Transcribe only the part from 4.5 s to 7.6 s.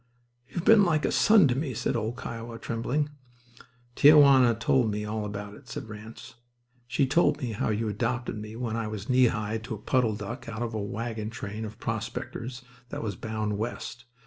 told me all about it," said Ranse. "She told me